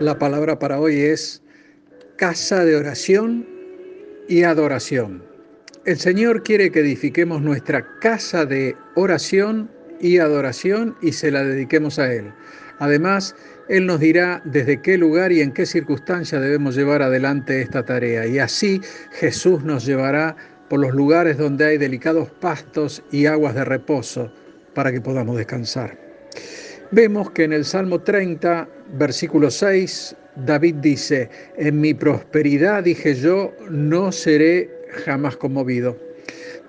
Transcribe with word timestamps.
La 0.00 0.18
palabra 0.18 0.58
para 0.58 0.80
hoy 0.80 0.98
es 0.98 1.42
casa 2.16 2.64
de 2.64 2.74
oración 2.74 3.46
y 4.28 4.44
adoración. 4.44 5.22
El 5.84 5.98
Señor 5.98 6.42
quiere 6.42 6.70
que 6.70 6.80
edifiquemos 6.80 7.42
nuestra 7.42 7.86
casa 8.00 8.46
de 8.46 8.74
oración 8.94 9.70
y 10.00 10.16
adoración 10.16 10.96
y 11.02 11.12
se 11.12 11.30
la 11.30 11.44
dediquemos 11.44 11.98
a 11.98 12.10
Él. 12.14 12.32
Además, 12.78 13.36
Él 13.68 13.84
nos 13.84 14.00
dirá 14.00 14.40
desde 14.46 14.80
qué 14.80 14.96
lugar 14.96 15.32
y 15.32 15.42
en 15.42 15.52
qué 15.52 15.66
circunstancia 15.66 16.40
debemos 16.40 16.76
llevar 16.76 17.02
adelante 17.02 17.60
esta 17.60 17.84
tarea. 17.84 18.26
Y 18.26 18.38
así 18.38 18.80
Jesús 19.10 19.64
nos 19.64 19.84
llevará 19.84 20.34
por 20.70 20.80
los 20.80 20.94
lugares 20.94 21.36
donde 21.36 21.66
hay 21.66 21.76
delicados 21.76 22.30
pastos 22.40 23.02
y 23.12 23.26
aguas 23.26 23.54
de 23.54 23.66
reposo 23.66 24.32
para 24.72 24.92
que 24.92 25.02
podamos 25.02 25.36
descansar. 25.36 25.98
Vemos 26.90 27.30
que 27.32 27.44
en 27.44 27.52
el 27.52 27.66
Salmo 27.66 28.00
30, 28.00 28.66
versículo 28.94 29.50
6, 29.50 30.16
David 30.44 30.76
dice, 30.76 31.28
en 31.56 31.80
mi 31.80 31.94
prosperidad 31.94 32.84
dije 32.84 33.14
yo, 33.14 33.52
no 33.70 34.12
seré 34.12 34.70
jamás 35.04 35.36
conmovido. 35.36 35.96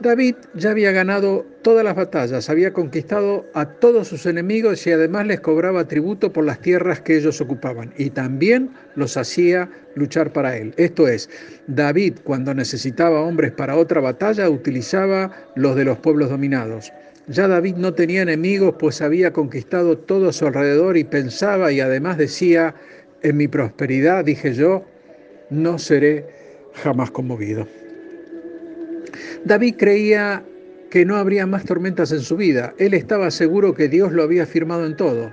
David 0.02 0.36
ya 0.56 0.72
había 0.72 0.92
ganado 0.92 1.46
todas 1.62 1.86
las 1.86 1.96
batallas, 1.96 2.50
había 2.50 2.74
conquistado 2.74 3.46
a 3.54 3.66
todos 3.66 4.08
sus 4.08 4.26
enemigos 4.26 4.88
y 4.88 4.92
además 4.92 5.28
les 5.28 5.42
cobraba 5.42 5.88
tributo 5.88 6.34
por 6.34 6.44
las 6.44 6.60
tierras 6.60 7.02
que 7.02 7.18
ellos 7.18 7.40
ocupaban 7.40 7.94
y 8.00 8.10
también 8.10 8.72
los 8.96 9.16
hacía 9.16 9.70
luchar 9.94 10.34
para 10.34 10.58
él. 10.58 10.74
Esto 10.78 11.08
es, 11.08 11.30
David 11.68 12.16
cuando 12.24 12.52
necesitaba 12.56 13.22
hombres 13.22 13.52
para 13.52 13.78
otra 13.78 14.02
batalla 14.02 14.50
utilizaba 14.50 15.32
los 15.56 15.76
de 15.76 15.86
los 15.86 16.00
pueblos 16.00 16.32
dominados. 16.32 16.92
Ya 17.28 17.48
David 17.48 17.76
no 17.76 17.94
tenía 17.94 18.24
enemigos 18.24 18.76
pues 18.80 19.02
había 19.02 19.32
conquistado 19.32 19.98
todo 19.98 20.30
a 20.30 20.34
su 20.34 20.48
alrededor 20.48 20.98
y 20.98 21.04
pensaba 21.04 21.72
y 21.72 21.80
además 21.80 22.18
decía, 22.18 22.76
en 23.22 23.38
mi 23.38 23.48
prosperidad, 23.48 24.26
dije 24.26 24.54
yo, 24.54 24.84
no 25.50 25.78
seré 25.78 26.26
jamás 26.74 27.12
conmovido. 27.12 27.68
David 29.46 29.76
creía 29.78 30.44
que 30.90 31.06
no 31.06 31.16
habría 31.16 31.48
más 31.48 31.66
tormentas 31.66 32.12
en 32.12 32.22
su 32.22 32.36
vida. 32.36 32.74
Él 32.78 32.94
estaba 32.94 33.32
seguro 33.32 33.74
que 33.74 33.88
Dios 33.88 34.12
lo 34.12 34.24
había 34.24 34.46
firmado 34.46 34.86
en 34.86 34.96
todo. 34.96 35.32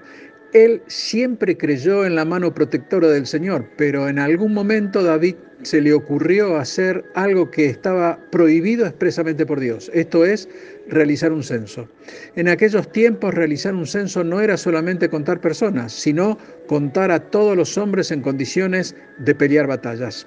Él 0.54 0.80
siempre 0.86 1.58
creyó 1.58 2.06
en 2.06 2.14
la 2.14 2.24
mano 2.24 2.54
protectora 2.54 3.08
del 3.08 3.26
Señor, 3.26 3.66
pero 3.76 4.08
en 4.08 4.18
algún 4.18 4.54
momento 4.54 5.02
David 5.02 5.34
se 5.62 5.80
le 5.82 5.92
ocurrió 5.92 6.56
hacer 6.56 7.04
algo 7.14 7.50
que 7.50 7.66
estaba 7.66 8.18
prohibido 8.30 8.86
expresamente 8.86 9.44
por 9.44 9.60
Dios, 9.60 9.90
esto 9.92 10.24
es 10.24 10.48
realizar 10.88 11.32
un 11.32 11.42
censo. 11.42 11.86
En 12.34 12.48
aquellos 12.48 12.90
tiempos 12.92 13.34
realizar 13.34 13.74
un 13.74 13.86
censo 13.86 14.24
no 14.24 14.40
era 14.40 14.56
solamente 14.56 15.10
contar 15.10 15.40
personas, 15.40 15.92
sino 15.92 16.38
contar 16.66 17.10
a 17.10 17.20
todos 17.20 17.54
los 17.54 17.76
hombres 17.76 18.10
en 18.10 18.22
condiciones 18.22 18.94
de 19.18 19.34
pelear 19.34 19.66
batallas. 19.66 20.26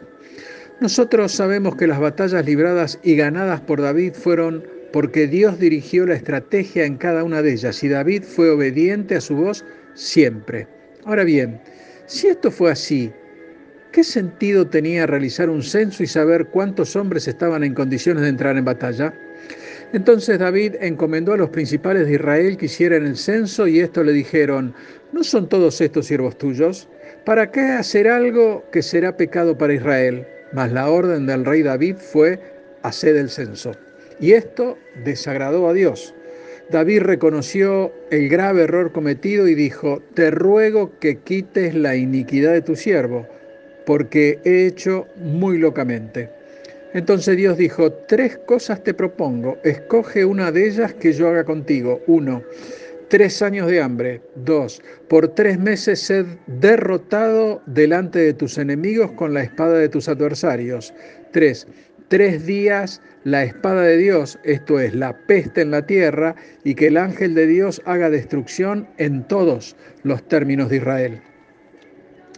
Nosotros 0.82 1.32
sabemos 1.32 1.76
que 1.76 1.88
las 1.88 2.00
batallas 2.00 2.46
libradas 2.46 3.00
y 3.04 3.16
ganadas 3.16 3.62
por 3.62 3.82
David 3.82 4.14
fueron 4.14 4.64
porque 4.92 5.28
Dios 5.28 5.60
dirigió 5.60 6.06
la 6.06 6.16
estrategia 6.16 6.86
en 6.86 6.98
cada 6.98 7.24
una 7.24 7.42
de 7.42 7.54
ellas 7.54 7.84
y 7.84 7.88
David 7.88 8.24
fue 8.24 8.50
obediente 8.50 9.16
a 9.16 9.22
su 9.22 9.36
voz 9.36 9.64
siempre. 9.94 10.68
Ahora 11.06 11.24
bien, 11.24 11.60
si 12.06 12.28
esto 12.28 12.52
fue 12.52 12.72
así, 12.72 13.12
¿qué 13.92 14.04
sentido 14.04 14.68
tenía 14.68 15.08
realizar 15.08 15.50
un 15.50 15.64
censo 15.64 16.04
y 16.04 16.08
saber 16.08 16.48
cuántos 16.48 16.96
hombres 16.96 17.28
estaban 17.28 17.64
en 17.64 17.74
condiciones 17.74 18.24
de 18.24 18.30
entrar 18.30 18.58
en 18.58 18.66
batalla? 18.66 19.14
Entonces 19.94 20.40
David 20.40 20.76
encomendó 20.80 21.34
a 21.34 21.38
los 21.38 21.50
principales 21.50 22.08
de 22.08 22.14
Israel 22.14 22.56
que 22.56 22.68
hicieran 22.68 23.06
el 23.06 23.18
censo 23.18 23.68
y 23.68 23.80
esto 23.80 24.04
le 24.04 24.14
dijeron, 24.14 24.74
¿no 25.12 25.24
son 25.24 25.50
todos 25.50 25.82
estos 25.82 26.08
siervos 26.08 26.38
tuyos? 26.38 26.88
¿Para 27.26 27.52
qué 27.52 27.62
hacer 27.62 28.08
algo 28.08 28.64
que 28.72 28.82
será 28.82 29.18
pecado 29.18 29.58
para 29.58 29.74
Israel? 29.74 30.26
Mas 30.54 30.72
la 30.72 30.90
orden 30.90 31.26
del 31.26 31.46
rey 31.46 31.62
David 31.62 31.98
fue 31.98 32.40
hacer 32.84 33.18
el 33.18 33.30
censo. 33.30 33.72
Y 34.20 34.32
esto 34.32 34.78
desagradó 35.04 35.68
a 35.68 35.74
Dios. 35.74 36.14
David 36.72 37.02
reconoció 37.02 37.92
el 38.12 38.30
grave 38.30 38.64
error 38.64 38.94
cometido 38.94 39.48
y 39.48 39.56
dijo, 39.56 40.02
te 40.14 40.32
ruego 40.32 40.98
que 41.00 41.18
quites 41.18 41.76
la 41.76 41.98
iniquidad 41.98 42.54
de 42.54 42.62
tu 42.62 42.78
siervo, 42.78 43.28
porque 43.86 44.40
he 44.46 44.68
hecho 44.68 45.06
muy 45.18 45.58
locamente. 45.58 46.30
Entonces 46.94 47.36
Dios 47.36 47.58
dijo, 47.58 47.92
tres 48.08 48.38
cosas 48.46 48.84
te 48.84 48.94
propongo, 48.94 49.58
escoge 49.66 50.24
una 50.24 50.52
de 50.54 50.68
ellas 50.68 50.94
que 50.94 51.12
yo 51.12 51.28
haga 51.28 51.44
contigo. 51.44 52.00
Uno, 52.08 52.42
tres 53.10 53.42
años 53.42 53.68
de 53.68 53.82
hambre. 53.82 54.22
Dos, 54.36 54.82
por 55.10 55.28
tres 55.36 55.60
meses 55.60 56.00
sed 56.00 56.26
derrotado 56.48 57.62
delante 57.66 58.20
de 58.20 58.34
tus 58.34 58.58
enemigos 58.58 59.12
con 59.12 59.34
la 59.34 59.44
espada 59.44 59.78
de 59.78 59.90
tus 59.90 60.08
adversarios. 60.08 60.94
Tres, 61.34 61.68
tres 62.12 62.46
días 62.46 63.02
la 63.24 63.44
espada 63.44 63.82
de 63.82 63.98
Dios, 63.98 64.38
esto 64.44 64.80
es, 64.80 64.94
la 64.94 65.18
peste 65.26 65.62
en 65.62 65.72
la 65.72 65.86
tierra, 65.88 66.36
y 66.64 66.76
que 66.76 66.88
el 66.88 66.98
ángel 66.98 67.34
de 67.34 67.48
Dios 67.48 67.82
haga 67.86 68.12
destrucción 68.12 68.88
en 68.98 69.24
todos 69.28 69.76
los 70.04 70.22
términos 70.28 70.70
de 70.70 70.78
Israel. 70.78 71.22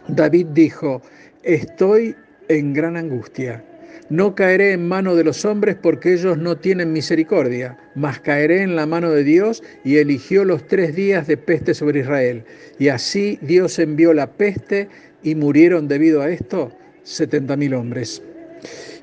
David 0.08 0.46
dijo, 0.52 1.02
estoy 1.42 2.14
en 2.48 2.72
gran 2.72 2.96
angustia 2.96 3.62
no 4.10 4.34
caeré 4.34 4.72
en 4.72 4.86
mano 4.86 5.14
de 5.14 5.24
los 5.24 5.44
hombres 5.44 5.76
porque 5.80 6.12
ellos 6.12 6.36
no 6.36 6.56
tienen 6.56 6.92
misericordia, 6.92 7.78
mas 7.94 8.20
caeré 8.20 8.62
en 8.62 8.76
la 8.76 8.86
mano 8.86 9.10
de 9.10 9.24
Dios 9.24 9.62
y 9.82 9.96
eligió 9.96 10.44
los 10.44 10.66
tres 10.66 10.94
días 10.94 11.26
de 11.26 11.36
peste 11.36 11.74
sobre 11.74 12.00
Israel. 12.00 12.44
Y 12.78 12.88
así 12.88 13.38
Dios 13.40 13.78
envió 13.78 14.12
la 14.12 14.30
peste 14.30 14.88
y 15.22 15.34
murieron 15.34 15.88
debido 15.88 16.20
a 16.20 16.28
esto 16.28 16.70
setenta 17.02 17.56
mil 17.56 17.74
hombres. 17.74 18.22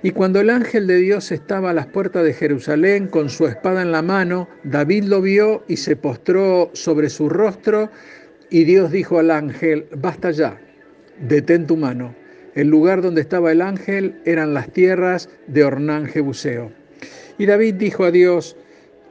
Y 0.03 0.11
cuando 0.11 0.39
el 0.39 0.49
ángel 0.49 0.87
de 0.87 0.97
Dios 0.97 1.31
estaba 1.31 1.69
a 1.69 1.73
las 1.73 1.85
puertas 1.85 2.23
de 2.23 2.33
Jerusalén 2.33 3.07
con 3.07 3.29
su 3.29 3.45
espada 3.45 3.83
en 3.83 3.91
la 3.91 4.01
mano, 4.01 4.49
David 4.63 5.03
lo 5.03 5.21
vio 5.21 5.63
y 5.67 5.77
se 5.77 5.95
postró 5.95 6.71
sobre 6.73 7.09
su 7.09 7.29
rostro 7.29 7.91
y 8.49 8.63
Dios 8.63 8.91
dijo 8.91 9.19
al 9.19 9.29
ángel, 9.29 9.85
basta 9.95 10.31
ya, 10.31 10.59
detén 11.19 11.67
tu 11.67 11.77
mano. 11.77 12.15
El 12.55 12.67
lugar 12.67 13.03
donde 13.03 13.21
estaba 13.21 13.51
el 13.51 13.61
ángel 13.61 14.19
eran 14.25 14.55
las 14.55 14.73
tierras 14.73 15.29
de 15.45 15.63
Ornán 15.63 16.07
Jebuseo. 16.07 16.71
Y 17.37 17.45
David 17.45 17.75
dijo 17.75 18.03
a 18.03 18.11
Dios 18.11 18.57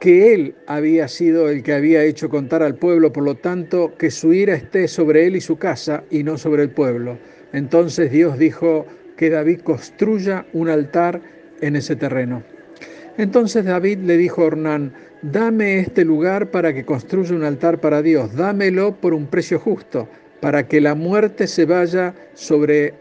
que 0.01 0.33
él 0.33 0.55
había 0.67 1.07
sido 1.07 1.49
el 1.49 1.63
que 1.63 1.73
había 1.73 2.03
hecho 2.03 2.29
contar 2.29 2.63
al 2.63 2.75
pueblo, 2.75 3.13
por 3.13 3.23
lo 3.23 3.35
tanto, 3.35 3.95
que 3.97 4.11
su 4.11 4.33
ira 4.33 4.55
esté 4.55 4.89
sobre 4.89 5.25
él 5.25 5.37
y 5.37 5.41
su 5.41 5.57
casa 5.57 6.03
y 6.11 6.23
no 6.23 6.37
sobre 6.37 6.63
el 6.63 6.69
pueblo. 6.69 7.17
Entonces 7.53 8.11
Dios 8.11 8.37
dijo 8.37 8.85
que 9.21 9.29
David 9.29 9.59
construya 9.59 10.47
un 10.51 10.67
altar 10.67 11.21
en 11.61 11.75
ese 11.75 11.95
terreno. 11.95 12.41
Entonces 13.19 13.65
David 13.65 13.99
le 13.99 14.17
dijo 14.17 14.41
a 14.41 14.45
Ornán, 14.45 14.93
dame 15.21 15.77
este 15.77 16.03
lugar 16.03 16.49
para 16.49 16.73
que 16.73 16.85
construya 16.85 17.35
un 17.35 17.43
altar 17.43 17.79
para 17.79 18.01
Dios, 18.01 18.35
dámelo 18.35 18.95
por 18.95 19.13
un 19.13 19.27
precio 19.27 19.59
justo, 19.59 20.09
para 20.39 20.67
que 20.67 20.81
la 20.81 20.95
muerte 20.95 21.45
se 21.45 21.65
vaya 21.65 22.15
sobre 22.33 22.95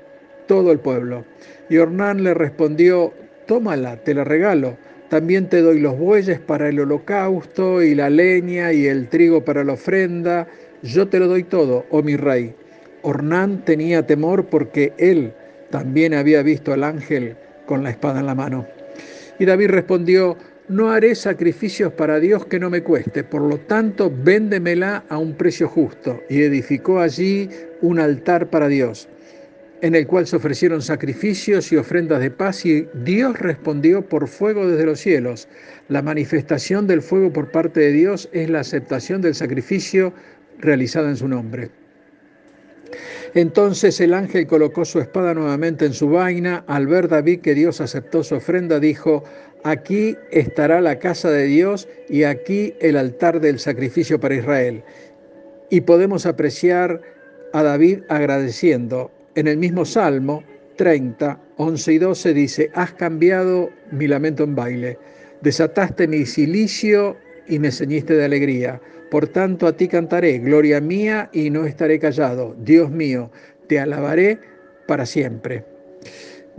todo 0.46 0.72
el 0.72 0.78
pueblo. 0.78 1.24
Y 1.70 1.78
Ornán 1.78 2.22
le 2.22 2.34
respondió, 2.34 3.14
tómala, 3.46 3.96
te 3.96 4.12
la 4.12 4.24
regalo. 4.24 4.76
También 5.08 5.48
te 5.48 5.62
doy 5.62 5.80
los 5.80 5.98
bueyes 5.98 6.38
para 6.38 6.68
el 6.68 6.80
holocausto 6.80 7.82
y 7.82 7.94
la 7.94 8.10
leña 8.10 8.74
y 8.74 8.88
el 8.88 9.08
trigo 9.08 9.42
para 9.42 9.64
la 9.64 9.72
ofrenda. 9.72 10.46
Yo 10.82 11.08
te 11.08 11.18
lo 11.18 11.28
doy 11.28 11.44
todo, 11.44 11.86
oh 11.88 12.02
mi 12.02 12.16
rey. 12.16 12.54
Ornán 13.00 13.64
tenía 13.64 14.06
temor 14.06 14.44
porque 14.50 14.92
él 14.98 15.32
también 15.70 16.14
había 16.14 16.42
visto 16.42 16.72
al 16.72 16.84
ángel 16.84 17.36
con 17.66 17.82
la 17.82 17.90
espada 17.90 18.20
en 18.20 18.26
la 18.26 18.34
mano. 18.34 18.66
Y 19.38 19.44
David 19.44 19.70
respondió, 19.70 20.36
no 20.68 20.90
haré 20.90 21.14
sacrificios 21.14 21.92
para 21.92 22.20
Dios 22.20 22.46
que 22.46 22.60
no 22.60 22.70
me 22.70 22.82
cueste, 22.82 23.24
por 23.24 23.42
lo 23.42 23.58
tanto 23.58 24.12
véndemela 24.22 25.04
a 25.08 25.18
un 25.18 25.34
precio 25.34 25.68
justo. 25.68 26.20
Y 26.28 26.42
edificó 26.42 27.00
allí 27.00 27.48
un 27.80 27.98
altar 27.98 28.50
para 28.50 28.68
Dios 28.68 29.08
en 29.82 29.94
el 29.94 30.06
cual 30.06 30.26
se 30.26 30.36
ofrecieron 30.36 30.82
sacrificios 30.82 31.72
y 31.72 31.76
ofrendas 31.76 32.20
de 32.20 32.30
paz 32.30 32.64
y 32.66 32.86
Dios 32.94 33.38
respondió 33.38 34.02
por 34.02 34.28
fuego 34.28 34.68
desde 34.68 34.86
los 34.86 35.00
cielos. 35.00 35.48
La 35.88 36.02
manifestación 36.02 36.86
del 36.86 37.02
fuego 37.02 37.32
por 37.32 37.50
parte 37.50 37.80
de 37.80 37.92
Dios 37.92 38.28
es 38.32 38.50
la 38.50 38.60
aceptación 38.60 39.22
del 39.22 39.34
sacrificio 39.34 40.12
realizado 40.58 41.08
en 41.08 41.16
su 41.16 41.28
nombre. 41.28 41.70
Entonces 43.34 44.00
el 44.00 44.14
ángel 44.14 44.46
colocó 44.46 44.84
su 44.84 45.00
espada 45.00 45.34
nuevamente 45.34 45.86
en 45.86 45.92
su 45.92 46.08
vaina. 46.08 46.64
Al 46.66 46.86
ver 46.86 47.08
David 47.08 47.40
que 47.40 47.54
Dios 47.54 47.80
aceptó 47.80 48.22
su 48.22 48.34
ofrenda, 48.34 48.80
dijo, 48.80 49.24
aquí 49.64 50.16
estará 50.30 50.80
la 50.80 50.98
casa 50.98 51.30
de 51.30 51.44
Dios 51.44 51.88
y 52.08 52.24
aquí 52.24 52.74
el 52.80 52.96
altar 52.96 53.40
del 53.40 53.58
sacrificio 53.58 54.18
para 54.18 54.34
Israel. 54.34 54.82
Y 55.70 55.82
podemos 55.82 56.26
apreciar 56.26 57.00
a 57.52 57.62
David 57.62 58.00
agradeciendo 58.08 59.10
en 59.34 59.46
el 59.46 59.56
mismo 59.56 59.84
Salmo 59.84 60.42
30, 60.76 61.38
11 61.56 61.92
y 61.92 61.98
12 61.98 62.34
dice, 62.34 62.70
has 62.74 62.92
cambiado 62.92 63.70
mi 63.92 64.06
lamento 64.06 64.44
en 64.44 64.54
baile, 64.54 64.98
desataste 65.42 66.08
mi 66.08 66.24
silicio 66.24 67.16
y 67.46 67.58
me 67.58 67.70
ceñiste 67.70 68.14
de 68.14 68.24
alegría. 68.24 68.80
Por 69.10 69.28
tanto 69.28 69.66
a 69.66 69.76
ti 69.76 69.88
cantaré, 69.88 70.38
gloria 70.38 70.80
mía, 70.80 71.30
y 71.32 71.50
no 71.50 71.66
estaré 71.66 71.98
callado. 71.98 72.54
Dios 72.58 72.90
mío, 72.90 73.30
te 73.66 73.80
alabaré 73.80 74.38
para 74.86 75.04
siempre. 75.04 75.64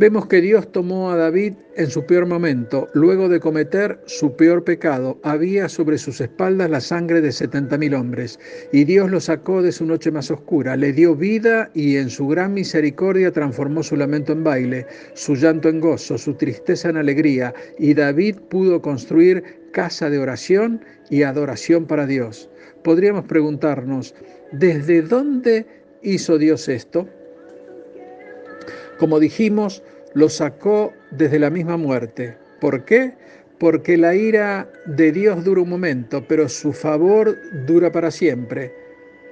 Vemos 0.02 0.26
que 0.26 0.42
Dios 0.42 0.72
tomó 0.72 1.12
a 1.12 1.16
David 1.16 1.54
en 1.76 1.92
su 1.92 2.08
peor 2.08 2.26
momento, 2.26 2.88
luego 2.96 3.30
de 3.30 3.40
cometer 3.40 4.02
su 4.08 4.36
peor 4.36 4.64
pecado. 4.64 5.20
Había 5.22 5.70
sobre 5.70 6.00
sus 6.00 6.20
espaldas 6.20 6.72
la 6.72 6.82
sangre 6.82 7.22
de 7.22 7.32
setenta 7.32 7.78
mil 7.78 7.94
hombres, 7.94 8.40
y 8.72 8.84
Dios 8.84 9.12
lo 9.12 9.20
sacó 9.20 9.62
de 9.62 9.72
su 9.72 9.86
noche 9.86 10.10
más 10.10 10.32
oscura, 10.32 10.76
le 10.76 10.92
dio 10.92 11.16
vida 11.16 11.70
y 11.76 11.98
en 11.98 12.10
su 12.10 12.28
gran 12.28 12.56
misericordia 12.56 13.32
transformó 13.32 13.84
su 13.84 13.96
lamento 13.96 14.34
en 14.34 14.44
baile, 14.44 14.88
su 15.14 15.36
llanto 15.36 15.70
en 15.70 15.80
gozo, 15.80 16.18
su 16.18 16.34
tristeza 16.34 16.90
en 16.90 16.98
alegría, 16.98 17.54
y 17.78 17.94
David 17.94 18.38
pudo 18.50 18.82
construir 18.82 19.44
casa 19.72 20.10
de 20.10 20.18
oración 20.18 20.84
y 21.12 21.22
adoración 21.22 21.86
para 21.86 22.08
Dios. 22.08 22.50
Podríamos 22.84 23.26
preguntarnos, 23.26 24.16
¿desde 24.52 25.04
dónde 25.04 25.68
hizo 26.02 26.40
Dios 26.40 26.68
esto? 26.70 27.08
Como 29.02 29.20
dijimos, 29.20 29.82
lo 30.14 30.30
sacó 30.30 30.94
desde 31.10 31.40
la 31.40 31.50
misma 31.50 31.76
muerte. 31.76 32.38
¿Por 32.60 32.86
qué? 32.86 33.16
Porque 33.58 33.98
la 33.98 34.14
ira 34.14 34.70
de 34.86 35.12
Dios 35.12 35.44
dura 35.44 35.64
un 35.64 35.70
momento, 35.70 36.24
pero 36.28 36.48
su 36.48 36.72
favor 36.72 37.36
dura 37.66 37.92
para 37.92 38.12
siempre. 38.12 38.72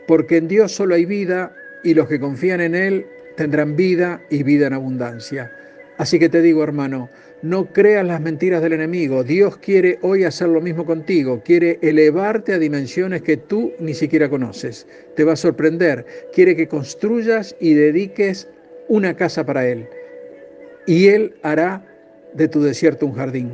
Porque 0.07 0.37
en 0.37 0.47
Dios 0.47 0.71
solo 0.71 0.95
hay 0.95 1.05
vida 1.05 1.55
y 1.83 1.93
los 1.93 2.07
que 2.07 2.19
confían 2.19 2.61
en 2.61 2.73
Él 2.73 3.05
tendrán 3.37 3.75
vida 3.75 4.19
y 4.31 4.41
vida 4.41 4.65
en 4.65 4.73
abundancia. 4.73 5.51
Así 5.99 6.17
que 6.17 6.29
te 6.29 6.41
digo, 6.41 6.63
hermano, 6.63 7.07
no 7.43 7.71
creas 7.71 8.07
las 8.07 8.21
mentiras 8.21 8.63
del 8.63 8.73
enemigo. 8.73 9.23
Dios 9.23 9.57
quiere 9.57 9.99
hoy 10.01 10.23
hacer 10.23 10.49
lo 10.49 10.61
mismo 10.61 10.83
contigo. 10.83 11.43
Quiere 11.45 11.77
elevarte 11.83 12.53
a 12.53 12.57
dimensiones 12.57 13.21
que 13.21 13.37
tú 13.37 13.71
ni 13.77 13.93
siquiera 13.93 14.31
conoces. 14.31 14.87
Te 15.15 15.23
va 15.23 15.33
a 15.33 15.35
sorprender. 15.35 16.07
Quiere 16.33 16.55
que 16.55 16.67
construyas 16.67 17.55
y 17.59 17.75
dediques 17.75 18.47
una 18.89 19.15
casa 19.15 19.45
para 19.45 19.65
Él, 19.65 19.87
y 20.85 21.07
Él 21.07 21.35
hará 21.43 21.85
de 22.33 22.47
tu 22.47 22.61
desierto 22.61 23.05
un 23.05 23.13
jardín. 23.13 23.53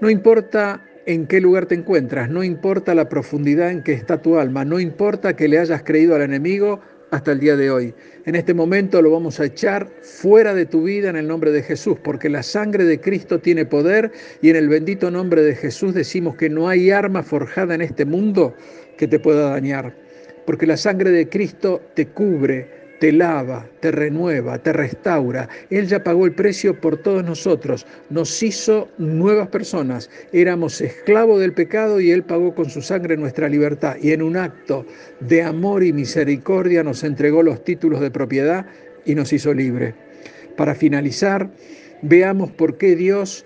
No 0.00 0.10
importa 0.10 0.84
en 1.06 1.26
qué 1.26 1.40
lugar 1.40 1.66
te 1.66 1.74
encuentras, 1.74 2.28
no 2.28 2.42
importa 2.42 2.94
la 2.94 3.08
profundidad 3.08 3.70
en 3.70 3.82
que 3.82 3.92
está 3.92 4.20
tu 4.20 4.38
alma, 4.38 4.64
no 4.64 4.80
importa 4.80 5.36
que 5.36 5.48
le 5.48 5.58
hayas 5.58 5.82
creído 5.82 6.14
al 6.14 6.22
enemigo 6.22 6.80
hasta 7.10 7.32
el 7.32 7.40
día 7.40 7.56
de 7.56 7.70
hoy. 7.70 7.94
En 8.24 8.34
este 8.34 8.54
momento 8.54 9.02
lo 9.02 9.10
vamos 9.10 9.38
a 9.38 9.44
echar 9.44 9.88
fuera 10.00 10.54
de 10.54 10.64
tu 10.64 10.84
vida 10.84 11.10
en 11.10 11.16
el 11.16 11.28
nombre 11.28 11.50
de 11.52 11.62
Jesús, 11.62 11.98
porque 12.02 12.28
la 12.28 12.42
sangre 12.42 12.84
de 12.84 13.00
Cristo 13.00 13.38
tiene 13.38 13.66
poder 13.66 14.10
y 14.40 14.48
en 14.50 14.56
el 14.56 14.68
bendito 14.68 15.10
nombre 15.10 15.42
de 15.42 15.54
Jesús 15.54 15.92
decimos 15.92 16.36
que 16.36 16.48
no 16.48 16.68
hay 16.68 16.90
arma 16.90 17.22
forjada 17.22 17.74
en 17.74 17.82
este 17.82 18.06
mundo 18.06 18.54
que 18.96 19.06
te 19.06 19.18
pueda 19.18 19.50
dañar, 19.50 19.94
porque 20.46 20.66
la 20.66 20.76
sangre 20.76 21.10
de 21.10 21.28
Cristo 21.28 21.82
te 21.94 22.06
cubre, 22.06 22.81
te 23.02 23.10
lava, 23.10 23.66
te 23.80 23.90
renueva, 23.90 24.58
te 24.62 24.72
restaura. 24.72 25.48
Él 25.70 25.88
ya 25.88 26.04
pagó 26.04 26.24
el 26.24 26.36
precio 26.36 26.80
por 26.80 26.98
todos 26.98 27.24
nosotros, 27.24 27.84
nos 28.10 28.40
hizo 28.44 28.88
nuevas 28.96 29.48
personas. 29.48 30.08
Éramos 30.32 30.80
esclavos 30.80 31.40
del 31.40 31.52
pecado 31.52 32.00
y 32.00 32.12
Él 32.12 32.22
pagó 32.22 32.54
con 32.54 32.70
su 32.70 32.80
sangre 32.80 33.16
nuestra 33.16 33.48
libertad. 33.48 33.96
Y 34.00 34.12
en 34.12 34.22
un 34.22 34.36
acto 34.36 34.86
de 35.18 35.42
amor 35.42 35.82
y 35.82 35.92
misericordia 35.92 36.84
nos 36.84 37.02
entregó 37.02 37.42
los 37.42 37.64
títulos 37.64 38.00
de 38.00 38.12
propiedad 38.12 38.66
y 39.04 39.16
nos 39.16 39.32
hizo 39.32 39.52
libre. 39.52 39.96
Para 40.56 40.76
finalizar, 40.76 41.50
veamos 42.02 42.52
por 42.52 42.78
qué 42.78 42.94
Dios 42.94 43.44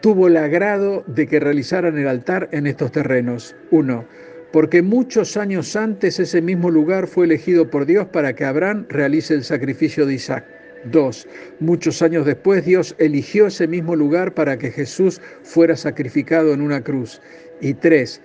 tuvo 0.00 0.28
el 0.28 0.36
agrado 0.38 1.04
de 1.06 1.26
que 1.26 1.40
realizaran 1.40 1.98
el 1.98 2.08
altar 2.08 2.48
en 2.52 2.66
estos 2.66 2.90
terrenos. 2.90 3.54
Uno, 3.70 4.06
porque 4.52 4.82
muchos 4.82 5.36
años 5.36 5.74
antes 5.76 6.20
ese 6.20 6.42
mismo 6.42 6.70
lugar 6.70 7.06
fue 7.06 7.24
elegido 7.24 7.70
por 7.70 7.86
Dios 7.86 8.06
para 8.06 8.34
que 8.34 8.44
Abraham 8.44 8.86
realice 8.88 9.34
el 9.34 9.44
sacrificio 9.44 10.06
de 10.06 10.14
Isaac. 10.14 10.44
Dos, 10.84 11.26
muchos 11.60 12.02
años 12.02 12.26
después 12.26 12.64
Dios 12.64 12.94
eligió 12.98 13.46
ese 13.46 13.66
mismo 13.66 13.96
lugar 13.96 14.34
para 14.34 14.58
que 14.58 14.70
Jesús 14.70 15.20
fuera 15.42 15.76
sacrificado 15.76 16.52
en 16.52 16.60
una 16.60 16.82
cruz. 16.82 17.22
Y 17.60 17.74
tres, 17.74 18.20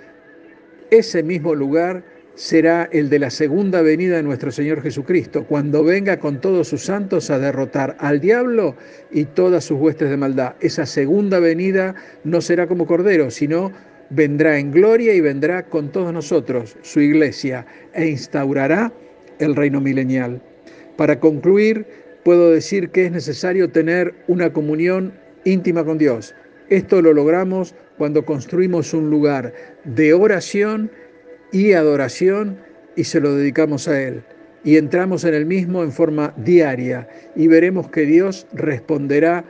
ese 0.90 1.24
mismo 1.24 1.54
lugar 1.56 2.04
será 2.34 2.88
el 2.92 3.10
de 3.10 3.20
la 3.20 3.30
segunda 3.30 3.82
venida 3.82 4.18
de 4.18 4.24
nuestro 4.24 4.52
Señor 4.52 4.82
Jesucristo, 4.82 5.46
cuando 5.46 5.84
venga 5.84 6.20
con 6.20 6.40
todos 6.40 6.68
sus 6.68 6.84
santos 6.84 7.30
a 7.30 7.40
derrotar 7.40 7.96
al 8.00 8.20
diablo 8.20 8.76
y 9.12 9.26
todas 9.26 9.64
sus 9.64 9.80
huestes 9.80 10.10
de 10.10 10.18
maldad. 10.18 10.56
Esa 10.60 10.86
segunda 10.86 11.40
venida 11.40 11.96
no 12.24 12.42
será 12.42 12.68
como 12.68 12.86
cordero, 12.86 13.32
sino 13.32 13.72
vendrá 14.10 14.58
en 14.58 14.72
gloria 14.72 15.14
y 15.14 15.22
vendrá 15.22 15.64
con 15.64 15.92
todos 15.92 16.14
nosotros, 16.14 16.78
su 16.82 17.02
iglesia, 17.02 17.66
e 17.94 18.08
instaurará 18.08 18.92
el 19.40 19.56
reino 19.56 19.82
milenial. 19.82 20.42
Para 20.96 21.20
concluir, 21.20 21.86
puedo 22.24 22.52
decir 22.52 22.90
que 22.90 23.06
es 23.06 23.12
necesario 23.12 23.70
tener 23.70 24.14
una 24.28 24.52
comunión 24.52 25.14
íntima 25.46 25.84
con 25.84 25.98
Dios. 25.98 26.36
Esto 26.70 27.02
lo 27.02 27.14
logramos 27.14 27.76
cuando 27.98 28.26
construimos 28.26 28.94
un 28.94 29.10
lugar 29.10 29.54
de 29.86 30.14
oración 30.14 30.92
y 31.52 31.74
adoración 31.74 32.58
y 32.96 33.04
se 33.04 33.20
lo 33.20 33.36
dedicamos 33.36 33.88
a 33.88 34.02
Él. 34.02 34.24
Y 34.64 34.76
entramos 34.76 35.24
en 35.24 35.34
el 35.34 35.46
mismo 35.46 35.84
en 35.84 35.92
forma 35.92 36.34
diaria 36.38 37.08
y 37.36 37.48
veremos 37.48 37.90
que 37.90 38.02
Dios 38.02 38.48
responderá 38.54 39.46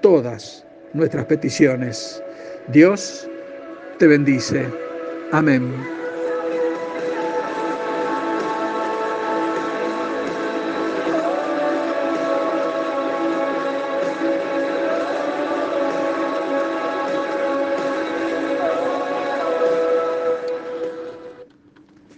todas 0.00 0.66
nuestras 0.94 1.26
peticiones. 1.26 2.22
Dios 2.68 3.28
te 3.98 4.06
bendice. 4.06 4.66
Amén. 5.32 5.72